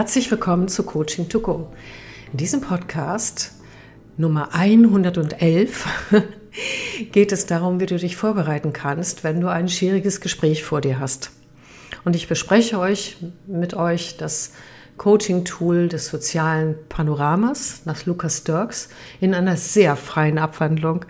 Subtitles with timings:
[0.00, 1.68] Herzlich willkommen zu Coaching to Go.
[2.32, 3.52] In diesem Podcast
[4.16, 5.86] Nummer 111
[7.12, 10.98] geht es darum, wie du dich vorbereiten kannst, wenn du ein schwieriges Gespräch vor dir
[10.98, 11.32] hast.
[12.02, 14.54] Und ich bespreche euch mit euch das
[14.96, 18.88] Coaching-Tool des sozialen Panoramas nach Lukas Dirks
[19.20, 21.04] in einer sehr freien Abwandlung,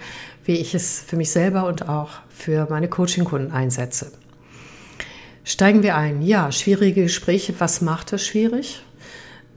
[0.45, 4.11] wie ich es für mich selber und auch für meine Coaching-Kunden einsetze.
[5.45, 6.23] Steigen wir ein.
[6.23, 7.55] Ja, schwierige Gespräche.
[7.59, 8.83] Was macht es schwierig?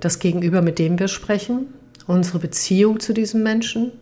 [0.04, 1.68] Das Gegenüber, mit dem wir sprechen,
[2.08, 3.94] unsere Beziehung zu diesem Menschen,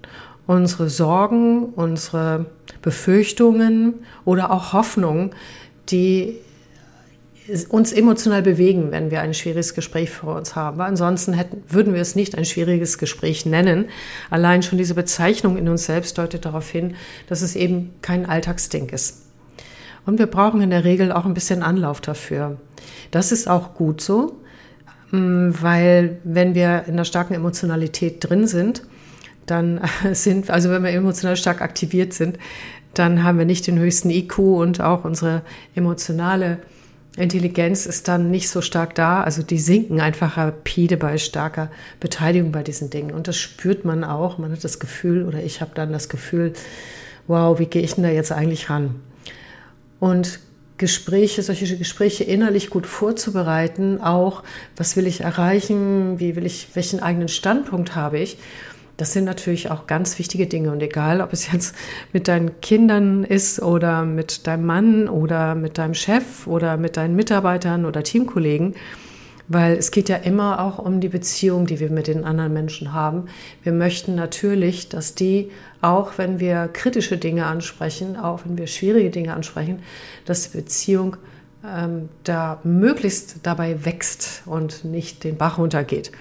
[0.47, 2.47] unsere Sorgen, unsere
[2.81, 3.93] Befürchtungen
[4.25, 5.29] oder auch Hoffnungen,
[5.89, 6.37] die
[7.69, 10.81] uns emotional bewegen, wenn wir ein schwieriges Gespräch vor uns haben.
[10.81, 13.85] ansonsten hätten, würden wir es nicht ein schwieriges Gespräch nennen.
[14.31, 16.95] Allein schon diese Bezeichnung in uns selbst deutet darauf hin,
[17.27, 19.27] dass es eben kein Alltagsding ist.
[20.07, 22.57] Und wir brauchen in der Regel auch ein bisschen Anlauf dafür.
[23.11, 24.41] Das ist auch gut so,
[25.11, 28.83] weil wenn wir in der starken Emotionalität drin sind,
[29.45, 29.81] dann
[30.13, 32.37] sind, also wenn wir emotional stark aktiviert sind,
[32.93, 35.43] dann haben wir nicht den höchsten IQ und auch unsere
[35.75, 36.59] emotionale
[37.17, 39.21] Intelligenz ist dann nicht so stark da.
[39.23, 43.11] Also die sinken einfach rapide bei starker Beteiligung bei diesen Dingen.
[43.11, 44.37] Und das spürt man auch.
[44.37, 46.53] Man hat das Gefühl, oder ich habe dann das Gefühl,
[47.27, 48.95] wow, wie gehe ich denn da jetzt eigentlich ran?
[49.99, 50.39] Und
[50.81, 54.41] Gespräche, solche Gespräche innerlich gut vorzubereiten, auch
[54.75, 58.37] was will ich erreichen, wie will ich, welchen eigenen Standpunkt habe ich,
[58.97, 60.71] das sind natürlich auch ganz wichtige Dinge.
[60.71, 61.75] Und egal, ob es jetzt
[62.13, 67.15] mit deinen Kindern ist oder mit deinem Mann oder mit deinem Chef oder mit deinen
[67.15, 68.75] Mitarbeitern oder Teamkollegen,
[69.47, 72.93] weil es geht ja immer auch um die Beziehung, die wir mit den anderen Menschen
[72.93, 73.25] haben.
[73.63, 79.09] Wir möchten natürlich, dass die, auch wenn wir kritische Dinge ansprechen, auch wenn wir schwierige
[79.09, 79.79] Dinge ansprechen,
[80.25, 81.17] dass die Beziehung
[81.65, 86.11] ähm, da möglichst dabei wächst und nicht den Bach runtergeht.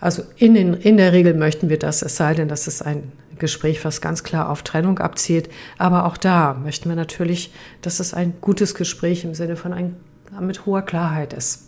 [0.00, 3.12] Also in, den, in der Regel möchten wir das, es sei denn, dass es ein
[3.38, 5.48] Gespräch, was ganz klar auf Trennung abzielt.
[5.76, 7.52] Aber auch da möchten wir natürlich,
[7.82, 9.96] dass es ein gutes Gespräch im Sinne von ein,
[10.40, 11.67] mit hoher Klarheit ist.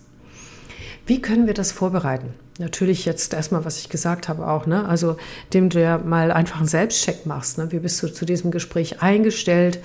[1.06, 2.34] Wie können wir das vorbereiten?
[2.58, 4.86] Natürlich jetzt erstmal, was ich gesagt habe auch, ne?
[4.86, 5.16] Also,
[5.46, 7.56] indem du ja mal einfach einen Selbstcheck machst.
[7.58, 7.72] Ne?
[7.72, 9.80] Wie bist du zu diesem Gespräch eingestellt?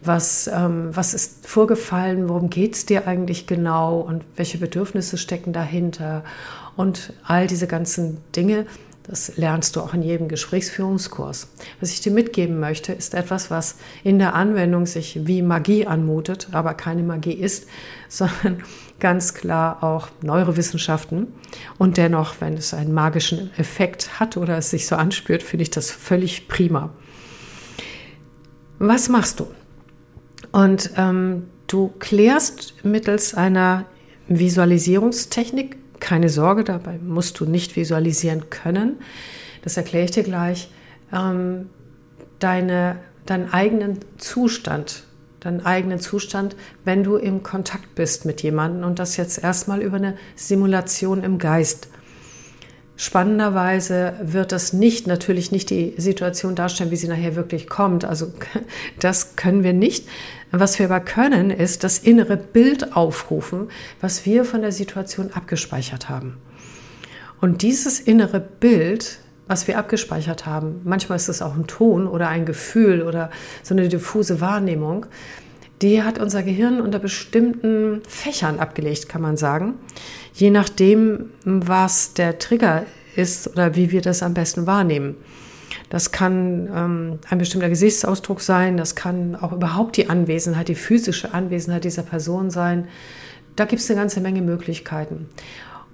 [0.00, 2.28] Was, ähm, was ist vorgefallen?
[2.28, 4.00] Worum geht es dir eigentlich genau?
[4.00, 6.22] Und welche Bedürfnisse stecken dahinter?
[6.76, 8.66] Und all diese ganzen Dinge,
[9.04, 11.48] das lernst du auch in jedem Gesprächsführungskurs.
[11.80, 16.48] Was ich dir mitgeben möchte, ist etwas, was in der Anwendung sich wie Magie anmutet,
[16.52, 17.66] aber keine Magie ist,
[18.08, 18.62] sondern
[19.04, 21.26] ganz klar auch Neurowissenschaften.
[21.76, 25.68] Und dennoch, wenn es einen magischen Effekt hat oder es sich so anspürt, finde ich
[25.68, 26.88] das völlig prima.
[28.78, 29.46] Was machst du?
[30.52, 33.84] Und ähm, du klärst mittels einer
[34.28, 39.00] Visualisierungstechnik keine Sorge, dabei musst du nicht visualisieren können.
[39.60, 40.70] Das erkläre ich dir gleich.
[41.12, 41.68] Ähm,
[42.38, 45.04] deine, deinen eigenen Zustand,
[45.44, 49.98] deinen eigenen Zustand, wenn du im Kontakt bist mit jemandem und das jetzt erstmal über
[49.98, 51.88] eine Simulation im Geist.
[52.96, 58.04] Spannenderweise wird das nicht, natürlich nicht die Situation darstellen, wie sie nachher wirklich kommt.
[58.04, 58.32] Also
[59.00, 60.06] das können wir nicht.
[60.50, 63.68] Was wir aber können, ist das innere Bild aufrufen,
[64.00, 66.38] was wir von der Situation abgespeichert haben.
[67.40, 72.28] Und dieses innere Bild, was wir abgespeichert haben, manchmal ist es auch ein Ton oder
[72.28, 73.30] ein Gefühl oder
[73.62, 75.06] so eine diffuse Wahrnehmung,
[75.82, 79.74] die hat unser Gehirn unter bestimmten Fächern abgelegt, kann man sagen
[80.34, 82.84] je nachdem, was der Trigger
[83.16, 85.16] ist oder wie wir das am besten wahrnehmen.
[85.90, 91.32] Das kann ähm, ein bestimmter Gesichtsausdruck sein, das kann auch überhaupt die Anwesenheit, die physische
[91.32, 92.88] Anwesenheit dieser Person sein.
[93.54, 95.28] Da gibt es eine ganze Menge Möglichkeiten.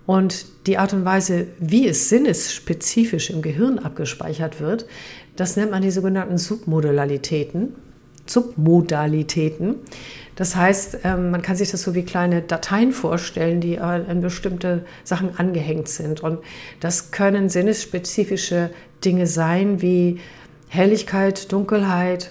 [0.06, 4.86] Und die Art und Weise, wie es sinnesspezifisch im Gehirn abgespeichert wird,
[5.36, 7.74] das nennt man die sogenannten Submodalitäten.
[8.26, 9.76] Submodalitäten.
[10.36, 14.84] Das heißt, ähm, man kann sich das so wie kleine Dateien vorstellen, die an bestimmte
[15.04, 16.22] Sachen angehängt sind.
[16.22, 16.38] Und
[16.80, 18.70] das können sinnesspezifische
[19.04, 20.18] Dinge sein wie
[20.68, 22.30] Helligkeit, Dunkelheit,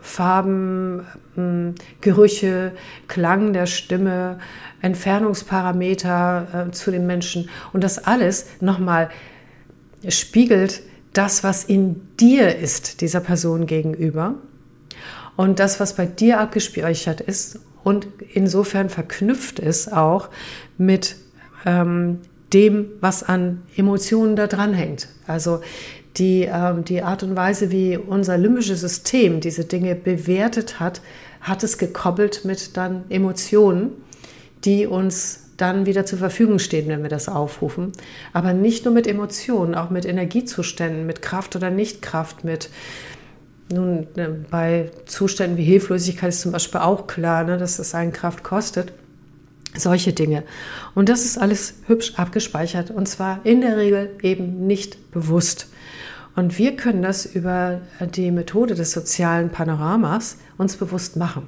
[0.00, 2.72] Farben, ähm, Gerüche,
[3.08, 4.38] Klang der Stimme,
[4.82, 7.48] Entfernungsparameter äh, zu den Menschen.
[7.72, 9.10] Und das alles nochmal
[10.08, 14.36] spiegelt das, was in dir ist, dieser Person gegenüber
[15.36, 20.28] und das, was bei dir abgespeichert ist und insofern verknüpft ist auch
[20.76, 21.16] mit
[21.64, 22.18] ähm,
[22.52, 25.08] dem, was an Emotionen da dran hängt.
[25.26, 25.60] Also
[26.16, 31.00] die, ähm, die Art und Weise, wie unser limbisches System diese Dinge bewertet hat,
[31.40, 33.92] hat es gekoppelt mit dann Emotionen,
[34.64, 37.92] die uns dann wieder zur Verfügung stehen, wenn wir das aufrufen.
[38.32, 42.70] Aber nicht nur mit Emotionen, auch mit Energiezuständen, mit Kraft oder Nichtkraft, mit
[43.72, 48.12] nun, ne, bei Zuständen wie Hilflosigkeit ist zum Beispiel auch klar, ne, dass es einen
[48.12, 48.92] Kraft kostet.
[49.76, 50.42] Solche Dinge.
[50.94, 55.68] Und das ist alles hübsch abgespeichert und zwar in der Regel eben nicht bewusst.
[56.36, 57.80] Und wir können das über
[58.14, 61.42] die Methode des sozialen Panoramas uns bewusst machen.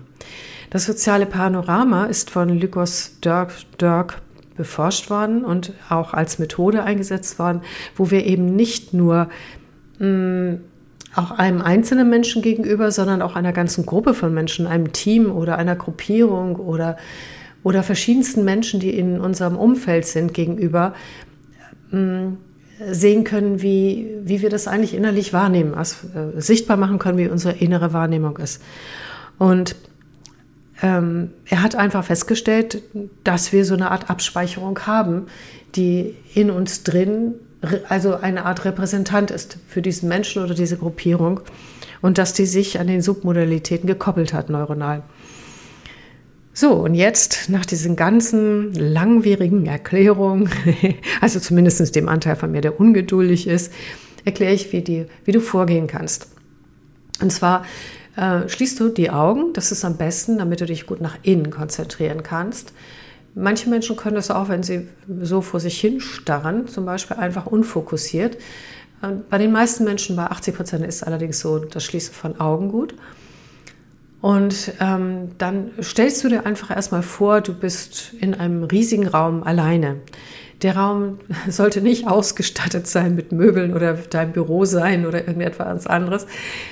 [0.71, 4.21] Das soziale Panorama ist von Lykos Dirk, Dirk
[4.57, 7.63] beforscht worden und auch als Methode eingesetzt worden,
[7.97, 9.29] wo wir eben nicht nur
[9.99, 10.61] mh, mm,
[11.15, 15.59] auch einem einzelnen Menschen gegenüber, sondern auch einer ganzen Gruppe von Menschen, einem Team oder
[15.59, 16.97] einer Gruppierung oder,
[17.63, 20.95] oder verschiedensten Menschen, die in unserem Umfeld sind, gegenüber
[21.91, 22.35] mm,
[22.91, 27.29] sehen können, wie, wie wir das eigentlich innerlich wahrnehmen, also äh, sichtbar machen können, wie
[27.29, 28.63] unsere innere Wahrnehmung ist.
[29.39, 29.77] Und
[30.83, 32.83] ähm, er hat einfach festgestellt,
[33.23, 35.27] dass wir so eine Art Abspeicherung haben,
[35.77, 37.35] die in uns drin,
[37.89, 41.41] also eine Art Repräsentant ist für diesen Menschen oder diese Gruppierung
[42.01, 45.03] und dass die sich an den Submodalitäten gekoppelt hat neuronal.
[46.55, 50.51] So, und jetzt nach diesen ganzen langwierigen Erklärungen,
[51.21, 53.73] also zumindest dem Anteil von mir, der ungeduldig ist,
[54.25, 56.29] erkläre ich, wie, die, wie du vorgehen kannst.
[57.21, 57.65] Und zwar
[58.17, 61.51] äh, schließt du die Augen, das ist am besten, damit du dich gut nach innen
[61.51, 62.75] konzentrieren kannst.
[63.35, 64.89] Manche Menschen können das auch, wenn sie
[65.23, 68.37] so vor sich hin starren, zum Beispiel einfach unfokussiert.
[69.03, 72.69] Äh, bei den meisten Menschen, bei 80 Prozent, ist allerdings so das Schließen von Augen
[72.71, 72.95] gut.
[74.23, 79.43] Und ähm, dann stellst du dir einfach erstmal vor, du bist in einem riesigen Raum
[79.43, 79.97] alleine.
[80.63, 86.27] Der Raum sollte nicht ausgestattet sein mit Möbeln oder dein Büro sein oder irgendetwas anderes.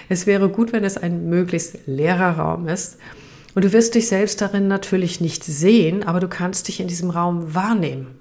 [0.09, 2.99] Es wäre gut, wenn es ein möglichst leerer Raum ist.
[3.57, 7.11] Und du wirst dich selbst darin natürlich nicht sehen, aber du kannst dich in diesem
[7.11, 8.20] Raum wahrnehmen.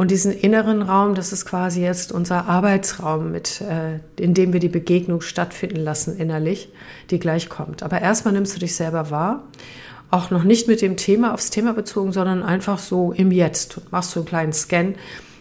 [0.00, 4.58] Und diesen inneren Raum, das ist quasi jetzt unser Arbeitsraum, mit, äh, in dem wir
[4.58, 6.72] die Begegnung stattfinden lassen innerlich,
[7.10, 7.82] die gleich kommt.
[7.82, 9.44] Aber erstmal nimmst du dich selber wahr,
[10.10, 13.82] auch noch nicht mit dem Thema aufs Thema bezogen, sondern einfach so im Jetzt.
[13.90, 14.94] Machst so einen kleinen Scan.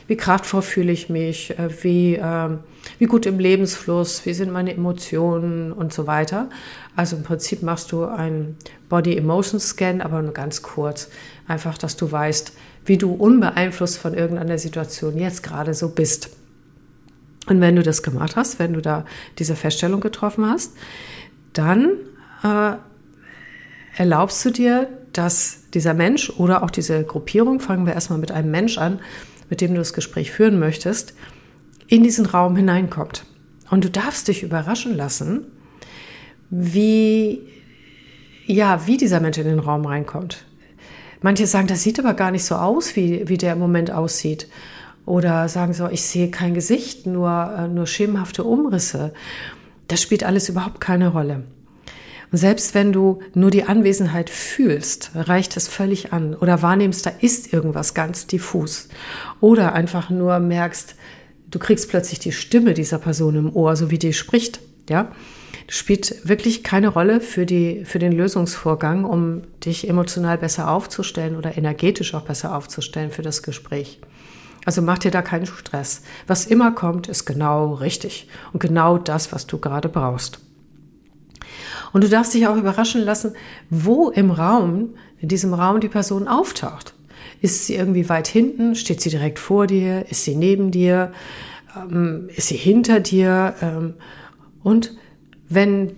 [0.10, 1.52] Wie kraftvoll fühle ich mich?
[1.60, 2.50] Äh, wie, äh,
[2.98, 4.26] wie gut im Lebensfluss?
[4.26, 6.50] Wie sind meine Emotionen und so weiter?
[6.96, 8.58] Also im Prinzip machst du einen
[8.90, 11.12] Body Emotion Scan, aber nur ganz kurz.
[11.48, 12.54] Einfach, dass du weißt,
[12.86, 16.32] wie du unbeeinflusst von irgendeiner Situation jetzt gerade so bist.
[17.46, 19.06] Und wenn du das gemacht hast, wenn du da
[19.38, 20.74] diese Feststellung getroffen hast,
[21.54, 21.92] dann
[22.44, 22.72] äh,
[23.96, 28.50] erlaubst du dir, dass dieser Mensch oder auch diese Gruppierung, fangen wir erstmal mit einem
[28.50, 29.00] Mensch an,
[29.50, 31.14] mit dem du das Gespräch führen möchtest,
[31.88, 33.26] in diesen Raum hineinkommt.
[33.70, 35.46] Und du darfst dich überraschen lassen,
[36.50, 37.42] wie,
[38.46, 40.46] ja, wie dieser Mensch in den Raum reinkommt.
[41.22, 44.48] Manche sagen, das sieht aber gar nicht so aus, wie, wie der im Moment aussieht.
[45.06, 49.14] Oder sagen so, ich sehe kein Gesicht, nur, äh, nur schemenhafte Umrisse.
[49.88, 51.44] Das spielt alles überhaupt keine Rolle.
[52.32, 56.36] Selbst wenn du nur die Anwesenheit fühlst, reicht es völlig an.
[56.36, 58.88] Oder wahrnimmst, da ist irgendwas ganz diffus.
[59.42, 60.96] Oder einfach nur merkst,
[61.50, 64.60] du kriegst plötzlich die Stimme dieser Person im Ohr, so wie die spricht.
[64.90, 65.12] Ja,
[65.68, 71.58] spielt wirklich keine Rolle für, die, für den Lösungsvorgang, um dich emotional besser aufzustellen oder
[71.58, 74.00] energetisch auch besser aufzustellen für das Gespräch.
[74.66, 76.04] Also mach dir da keinen Stress.
[76.28, 80.40] Was immer kommt, ist genau richtig und genau das, was du gerade brauchst.
[81.94, 83.34] Und du darfst dich auch überraschen lassen,
[83.70, 86.94] wo im Raum, in diesem Raum die Person auftaucht.
[87.42, 88.76] Ist sie irgendwie weit hinten?
[88.76, 90.06] Steht sie direkt vor dir?
[90.10, 91.12] Ist sie neben dir?
[91.76, 93.56] Ähm, ist sie hinter dir?
[93.62, 93.94] Ähm,
[94.64, 94.96] und
[95.48, 95.94] wenn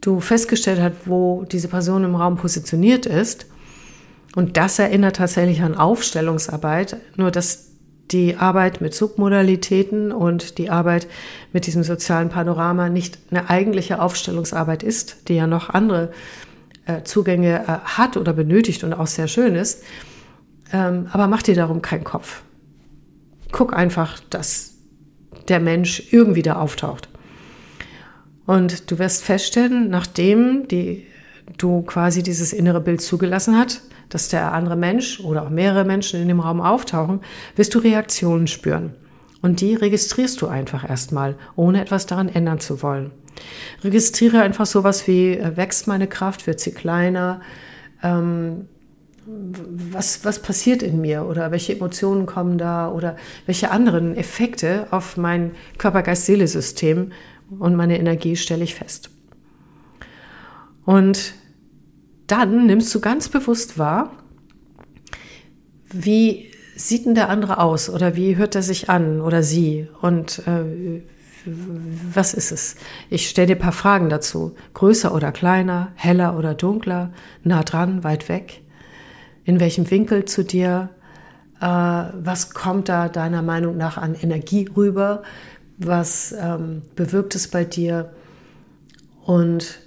[0.00, 3.46] du festgestellt hast, wo diese Person im Raum positioniert ist,
[4.36, 7.69] und das erinnert tatsächlich an Aufstellungsarbeit, nur dass
[8.10, 11.06] die Arbeit mit Submodalitäten und die Arbeit
[11.52, 16.10] mit diesem sozialen Panorama nicht eine eigentliche Aufstellungsarbeit ist, die ja noch andere
[16.86, 19.84] äh, Zugänge äh, hat oder benötigt und auch sehr schön ist.
[20.72, 22.42] Ähm, aber mach dir darum keinen Kopf.
[23.52, 24.74] Guck einfach, dass
[25.48, 27.08] der Mensch irgendwie da auftaucht.
[28.46, 31.06] Und du wirst feststellen, nachdem die,
[31.58, 36.20] du quasi dieses innere Bild zugelassen hast, dass der andere Mensch oder auch mehrere Menschen
[36.20, 37.20] in dem Raum auftauchen,
[37.56, 38.94] wirst du Reaktionen spüren.
[39.42, 43.12] Und die registrierst du einfach erstmal, ohne etwas daran ändern zu wollen.
[43.82, 47.40] Registriere einfach sowas wie, äh, wächst meine Kraft, wird sie kleiner,
[48.02, 48.66] ähm,
[49.26, 55.16] was, was passiert in mir oder welche Emotionen kommen da oder welche anderen Effekte auf
[55.16, 57.12] mein Körper-Geist-Seele-System
[57.58, 59.10] und meine Energie stelle ich fest.
[60.84, 61.34] Und
[62.30, 64.12] dann nimmst du ganz bewusst wahr,
[65.92, 70.42] wie sieht denn der andere aus oder wie hört er sich an oder sie und
[70.46, 71.02] äh,
[71.44, 72.76] was ist es?
[73.08, 74.54] Ich stelle dir ein paar Fragen dazu.
[74.74, 77.12] Größer oder kleiner, heller oder dunkler,
[77.44, 78.60] nah dran, weit weg?
[79.44, 80.90] In welchem Winkel zu dir?
[81.60, 85.22] Äh, was kommt da deiner Meinung nach an Energie rüber?
[85.78, 88.12] Was ähm, bewirkt es bei dir?
[89.24, 89.80] Und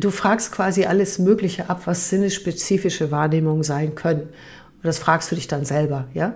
[0.00, 4.22] du fragst quasi alles Mögliche ab, was sinnesspezifische Wahrnehmungen sein können.
[4.22, 6.34] Und das fragst du dich dann selber, ja?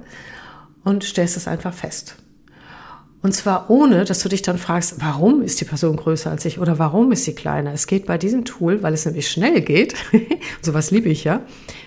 [0.85, 2.17] Und stellst es einfach fest.
[3.23, 6.59] Und zwar ohne, dass du dich dann fragst, warum ist die Person größer als ich
[6.59, 7.73] oder warum ist sie kleiner.
[7.73, 9.95] Es geht bei diesem Tool, weil es nämlich schnell geht,
[10.61, 11.43] sowas liebe ich ja,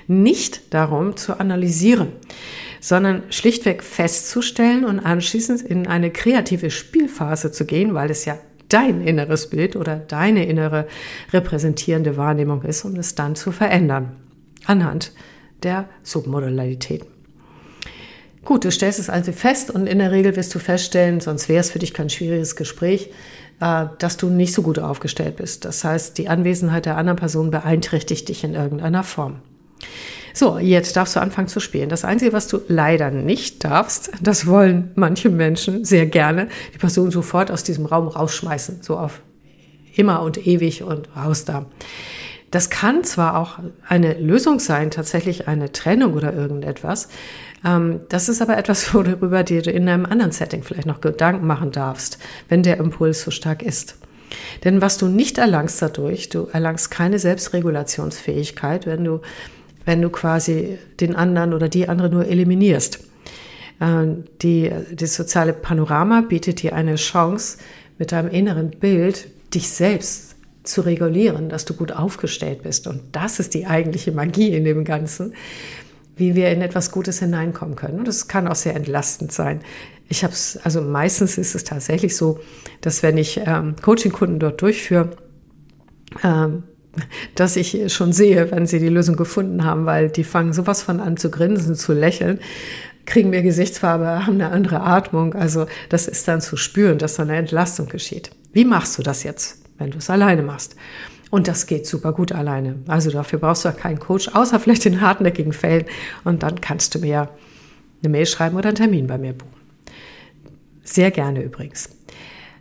[0.07, 2.13] nicht darum zu analysieren,
[2.79, 8.37] sondern schlichtweg festzustellen und anschließend in eine kreative Spielphase zu gehen, weil es ja
[8.69, 10.87] dein inneres Bild oder deine innere
[11.33, 14.15] repräsentierende Wahrnehmung ist, um es dann zu verändern
[14.65, 15.11] anhand
[15.63, 17.07] der Submodalitäten.
[18.43, 21.61] Gut, du stellst es also fest und in der Regel wirst du feststellen, sonst wäre
[21.61, 23.09] es für dich kein schwieriges Gespräch,
[23.59, 25.65] äh, dass du nicht so gut aufgestellt bist.
[25.65, 29.41] Das heißt, die Anwesenheit der anderen Person beeinträchtigt dich in irgendeiner Form.
[30.35, 31.87] So, jetzt darfst du anfangen zu spielen.
[31.87, 37.09] Das Einzige, was du leider nicht darfst, das wollen manche Menschen sehr gerne, die Person
[37.09, 39.21] sofort aus diesem Raum rausschmeißen, so auf
[39.95, 41.67] immer und ewig und raus da.
[42.51, 47.07] Das kann zwar auch eine Lösung sein, tatsächlich eine Trennung oder irgendetwas.
[47.63, 51.71] Ähm, das ist aber etwas, worüber du in einem anderen Setting vielleicht noch Gedanken machen
[51.71, 53.95] darfst, wenn der Impuls so stark ist.
[54.65, 59.21] Denn was du nicht erlangst dadurch, du erlangst keine Selbstregulationsfähigkeit, wenn du,
[59.85, 62.99] wenn du quasi den anderen oder die andere nur eliminierst.
[63.79, 67.57] Ähm, die, die soziale Panorama bietet dir eine Chance,
[67.97, 72.87] mit deinem inneren Bild dich selbst zu regulieren, dass du gut aufgestellt bist.
[72.87, 75.33] Und das ist die eigentliche Magie in dem Ganzen,
[76.17, 77.99] wie wir in etwas Gutes hineinkommen können.
[77.99, 79.61] Und es kann auch sehr entlastend sein.
[80.07, 82.39] Ich habe es, also meistens ist es tatsächlich so,
[82.81, 85.11] dass wenn ich ähm, Coaching-Kunden dort durchführe,
[86.23, 86.63] ähm,
[87.35, 90.99] dass ich schon sehe, wenn sie die Lösung gefunden haben, weil die fangen sowas von
[90.99, 92.39] an zu grinsen, zu lächeln,
[93.05, 95.33] kriegen mehr Gesichtsfarbe, haben eine andere Atmung.
[95.35, 98.31] Also das ist dann zu spüren, dass so eine Entlastung geschieht.
[98.53, 99.65] Wie machst du das jetzt?
[99.77, 100.75] wenn du es alleine machst.
[101.31, 102.77] Und das geht super gut alleine.
[102.87, 105.85] Also dafür brauchst du auch keinen Coach, außer vielleicht in hartnäckigen Fällen.
[106.23, 107.29] Und dann kannst du mir
[108.01, 109.51] eine Mail schreiben oder einen Termin bei mir buchen.
[110.83, 111.89] Sehr gerne übrigens.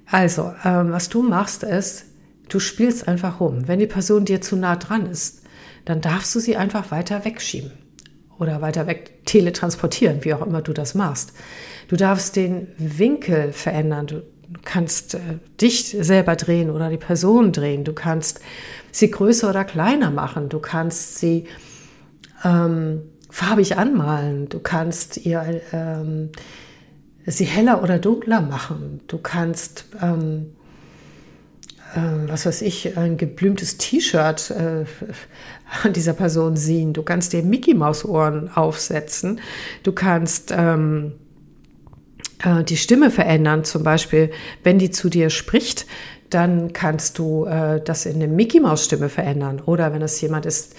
[0.07, 2.07] Also, ähm, was du machst ist,
[2.49, 3.67] du spielst einfach rum.
[3.69, 5.43] Wenn die Person dir zu nah dran ist,
[5.85, 7.73] dann darfst du sie einfach weiter wegschieben
[8.39, 11.33] oder weiter weg teletransportieren, wie auch immer du das machst.
[11.89, 14.07] Du darfst den Winkel verändern.
[14.07, 14.23] Du
[14.65, 15.21] kannst äh,
[15.61, 17.85] dich selber drehen oder die Person drehen.
[17.85, 18.41] Du kannst
[18.91, 20.49] sie größer oder kleiner machen.
[20.49, 21.47] Du kannst sie
[22.45, 24.49] ähm, farbig anmalen.
[24.49, 26.31] Du kannst ihr ähm,
[27.27, 29.01] sie heller oder dunkler machen.
[29.07, 30.64] Du kannst ähm, äh,
[31.95, 34.85] was weiß ich, ein geblümtes T-Shirt äh,
[35.83, 36.93] an dieser Person sehen.
[36.93, 39.41] Du kannst dir Mickey Maus Ohren aufsetzen.
[39.83, 41.13] Du kannst ähm,
[42.43, 43.65] äh, die Stimme verändern.
[43.65, 44.31] Zum Beispiel,
[44.63, 45.87] wenn die zu dir spricht,
[46.31, 49.61] dann kannst du äh, das in eine Mickey Maus Stimme verändern.
[49.65, 50.75] Oder wenn es jemand ist,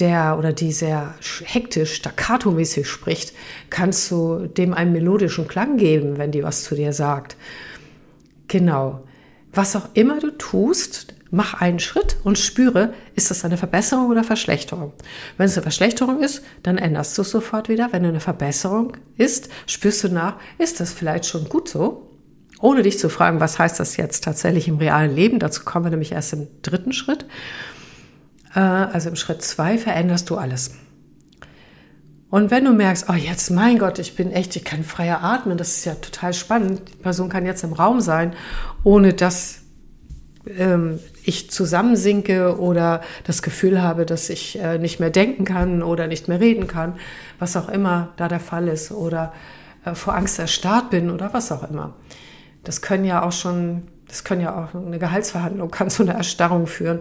[0.00, 3.32] der oder die sehr hektisch, staccato-mäßig spricht,
[3.70, 7.36] kannst du dem einen melodischen Klang geben, wenn die was zu dir sagt.
[8.46, 9.02] Genau.
[9.52, 14.24] Was auch immer du tust, mach einen Schritt und spüre, ist das eine Verbesserung oder
[14.24, 14.92] Verschlechterung.
[15.36, 17.88] Wenn es eine Verschlechterung ist, dann änderst du es sofort wieder.
[17.92, 22.10] Wenn eine Verbesserung ist, spürst du nach, ist das vielleicht schon gut so?
[22.60, 25.38] Ohne dich zu fragen, was heißt das jetzt tatsächlich im realen Leben?
[25.38, 27.24] Dazu kommen wir nämlich erst im dritten Schritt.
[28.54, 30.72] Äh, also im Schritt zwei veränderst du alles.
[32.30, 35.56] Und wenn du merkst, oh jetzt, mein Gott, ich bin echt, ich kann freier atmen,
[35.56, 36.82] das ist ja total spannend.
[36.88, 38.34] Die Person kann jetzt im Raum sein,
[38.84, 39.62] ohne dass
[40.46, 46.06] ähm, ich zusammensinke oder das Gefühl habe, dass ich äh, nicht mehr denken kann oder
[46.06, 46.98] nicht mehr reden kann,
[47.38, 49.32] was auch immer da der Fall ist oder
[49.84, 51.94] äh, vor Angst erstarrt bin oder was auch immer.
[52.64, 56.66] Das können ja auch schon, das können ja auch eine Gehaltsverhandlung kann zu einer Erstarrung
[56.66, 57.00] führen.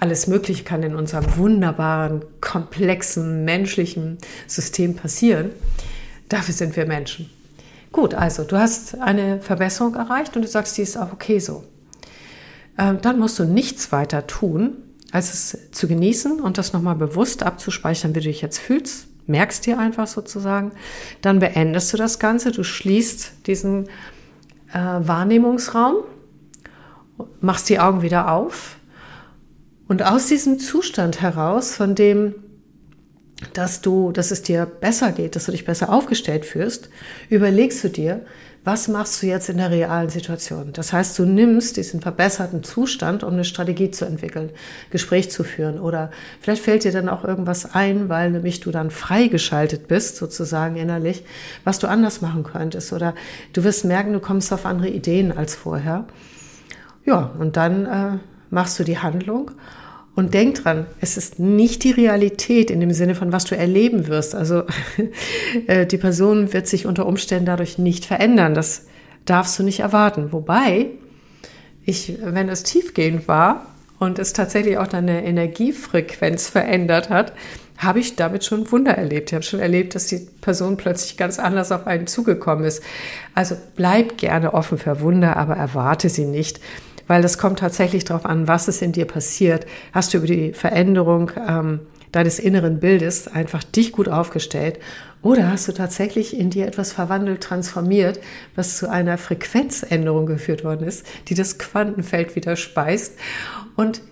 [0.00, 4.16] Alles Mögliche kann in unserem wunderbaren, komplexen, menschlichen
[4.46, 5.50] System passieren.
[6.30, 7.28] Dafür sind wir Menschen.
[7.92, 11.64] Gut, also du hast eine Verbesserung erreicht und du sagst, die ist auch okay so.
[12.78, 14.78] Ähm, dann musst du nichts weiter tun,
[15.12, 19.06] als es zu genießen und das nochmal bewusst abzuspeichern, wie du dich jetzt fühlst.
[19.26, 20.72] Merkst dir einfach sozusagen.
[21.20, 22.52] Dann beendest du das Ganze.
[22.52, 23.86] Du schließt diesen
[24.72, 25.96] äh, Wahrnehmungsraum,
[27.42, 28.79] machst die Augen wieder auf
[29.90, 32.36] und aus diesem Zustand heraus, von dem
[33.54, 36.90] dass du, dass es dir besser geht, dass du dich besser aufgestellt fühlst,
[37.28, 38.24] überlegst du dir,
[38.62, 40.72] was machst du jetzt in der realen Situation?
[40.74, 44.50] Das heißt, du nimmst diesen verbesserten Zustand, um eine Strategie zu entwickeln,
[44.90, 48.92] Gespräch zu führen oder vielleicht fällt dir dann auch irgendwas ein, weil nämlich du dann
[48.92, 51.24] freigeschaltet bist, sozusagen innerlich,
[51.64, 53.16] was du anders machen könntest oder
[53.54, 56.06] du wirst merken, du kommst auf andere Ideen als vorher.
[57.04, 58.18] Ja, und dann äh,
[58.50, 59.50] machst du die Handlung
[60.16, 64.08] und denk dran, es ist nicht die Realität in dem Sinne von, was du erleben
[64.08, 64.34] wirst.
[64.34, 64.64] Also
[65.66, 68.54] äh, die Person wird sich unter Umständen dadurch nicht verändern.
[68.54, 68.86] Das
[69.24, 70.32] darfst du nicht erwarten.
[70.32, 70.86] Wobei
[71.84, 73.66] ich, wenn es tiefgehend war
[73.98, 77.32] und es tatsächlich auch deine Energiefrequenz verändert hat,
[77.78, 79.30] habe ich damit schon Wunder erlebt.
[79.30, 82.82] Ich habe schon erlebt, dass die Person plötzlich ganz anders auf einen zugekommen ist.
[83.34, 86.60] Also bleib gerne offen für Wunder, aber erwarte sie nicht
[87.10, 89.66] weil das kommt tatsächlich darauf an, was ist in dir passiert.
[89.92, 91.80] Hast du über die Veränderung ähm,
[92.12, 94.78] deines inneren Bildes einfach dich gut aufgestellt
[95.20, 98.20] oder hast du tatsächlich in dir etwas verwandelt, transformiert,
[98.54, 103.18] was zu einer Frequenzänderung geführt worden ist, die das Quantenfeld wieder speist
[103.74, 104.02] und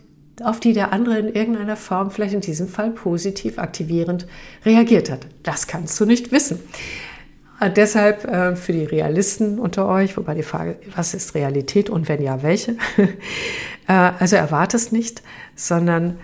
[0.43, 4.27] auf die der andere in irgendeiner Form, vielleicht in diesem Fall positiv aktivierend,
[4.65, 5.29] reagiert hat.
[5.45, 6.59] Das kannst du nicht wissen.
[7.61, 12.09] Äh, deshalb äh, für die Realisten unter euch, wobei die Frage, was ist Realität und
[12.09, 12.77] wenn ja, welche?
[13.89, 15.23] äh, also erwarte es nicht,
[15.55, 16.19] sondern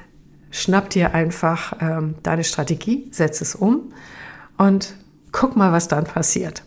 [0.51, 3.93] schnapp dir einfach ähm, deine Strategie, setz es um
[4.57, 4.95] und
[5.33, 6.63] guck mal, was dann passiert.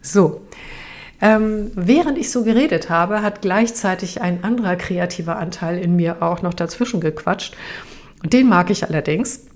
[0.00, 0.40] So.
[1.22, 6.40] Ähm, während ich so geredet habe, hat gleichzeitig ein anderer kreativer Anteil in mir auch
[6.40, 7.54] noch dazwischen gequatscht.
[8.22, 9.49] Und den mag ich allerdings.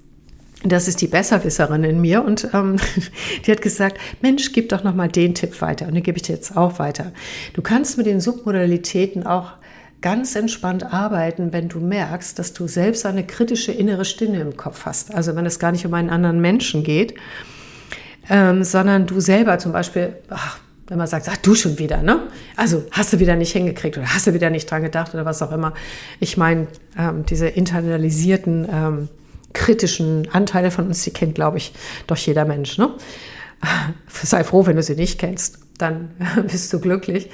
[0.66, 2.76] Das ist die Besserwisserin in mir und ähm,
[3.46, 6.22] die hat gesagt, Mensch, gib doch noch mal den Tipp weiter und den gebe ich
[6.22, 7.12] dir jetzt auch weiter.
[7.52, 9.52] Du kannst mit den Submodalitäten auch
[10.00, 14.86] ganz entspannt arbeiten, wenn du merkst, dass du selbst eine kritische innere Stimme im Kopf
[14.86, 15.14] hast.
[15.14, 17.14] Also wenn es gar nicht um einen anderen Menschen geht,
[18.30, 20.58] ähm, sondern du selber zum Beispiel, ach,
[20.88, 22.20] wenn man sagt, ach du schon wieder, ne?
[22.56, 25.40] Also hast du wieder nicht hingekriegt oder hast du wieder nicht dran gedacht oder was
[25.42, 25.72] auch immer.
[26.20, 26.66] Ich meine,
[26.98, 29.08] ähm, diese internalisierten ähm,
[29.54, 31.72] kritischen Anteile von uns, die kennt, glaube ich,
[32.06, 32.76] doch jeder Mensch.
[32.76, 32.90] Ne?
[34.08, 36.10] Sei froh, wenn du sie nicht kennst, dann
[36.50, 37.30] bist du glücklich.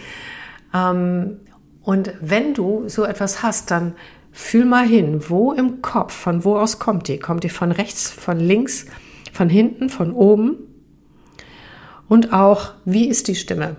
[0.73, 1.41] Ähm,
[1.83, 3.95] und wenn du so etwas hast, dann
[4.33, 7.19] fühl mal hin, wo im Kopf, von wo aus kommt die?
[7.19, 8.87] Kommt die von rechts, von links,
[9.33, 10.59] von hinten, von oben?
[12.09, 13.77] Und auch, wie ist die Stimme?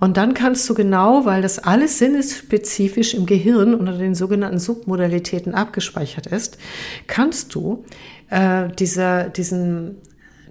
[0.00, 5.54] Und dann kannst du genau, weil das alles sinnesspezifisch im Gehirn unter den sogenannten Submodalitäten
[5.54, 6.58] abgespeichert ist,
[7.06, 7.84] kannst du
[8.30, 9.96] äh, dieser, diesen,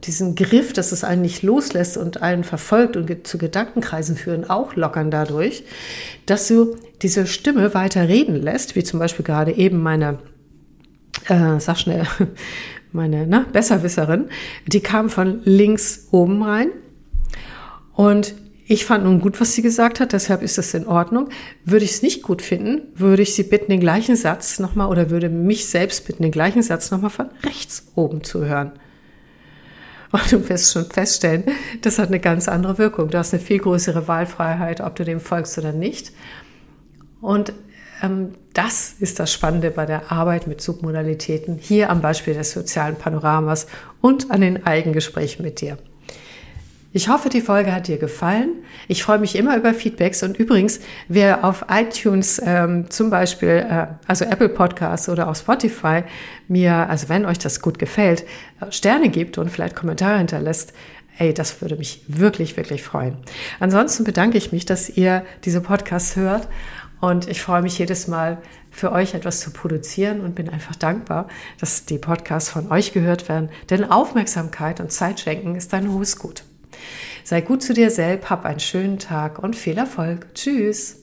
[0.04, 4.76] diesen Griff, dass es einen nicht loslässt und einen verfolgt und zu Gedankenkreisen führen, auch
[4.76, 5.64] lockern dadurch,
[6.26, 10.20] dass du diese Stimme weiter reden lässt, wie zum Beispiel gerade eben meine,
[11.28, 12.08] äh, sag schnell,
[12.92, 14.30] meine ne, Besserwisserin,
[14.68, 16.70] die kam von links oben rein.
[17.94, 18.34] Und
[18.66, 21.30] ich fand nun gut, was sie gesagt hat, deshalb ist das in Ordnung.
[21.66, 25.10] Würde ich es nicht gut finden, würde ich sie bitten, den gleichen Satz nochmal oder
[25.10, 28.72] würde mich selbst bitten, den gleichen Satz nochmal von rechts oben zu hören.
[30.12, 31.44] Und du wirst schon feststellen,
[31.82, 33.10] das hat eine ganz andere Wirkung.
[33.10, 36.12] Du hast eine viel größere Wahlfreiheit, ob du dem folgst oder nicht.
[37.20, 37.52] Und
[38.02, 42.96] ähm, das ist das Spannende bei der Arbeit mit Submodalitäten, hier am Beispiel des sozialen
[42.96, 43.68] Panoramas
[44.02, 45.78] und an den Eigengesprächen mit dir.
[46.96, 48.52] Ich hoffe, die Folge hat dir gefallen.
[48.88, 53.88] Ich freue mich immer über Feedbacks und übrigens, wer auf iTunes ähm, zum Beispiel, äh,
[54.06, 56.04] also Apple Podcasts oder auf Spotify
[56.48, 58.26] mir, also wenn euch das gut gefällt,
[58.70, 60.74] Sterne gibt und vielleicht Kommentare hinterlässt,
[61.18, 63.18] ey, das würde mich wirklich, wirklich freuen.
[63.60, 66.48] Ansonsten bedanke ich mich, dass ihr diese Podcasts hört
[67.02, 68.38] und ich freue mich jedes Mal,
[68.70, 71.28] für euch etwas zu produzieren und bin einfach dankbar,
[71.60, 73.50] dass die Podcasts von euch gehört werden.
[73.72, 76.44] Denn Aufmerksamkeit und Zeit schenken ist ein hohes Gut.
[77.24, 80.34] Sei gut zu dir selbst, hab einen schönen Tag und viel Erfolg.
[80.34, 81.03] Tschüss.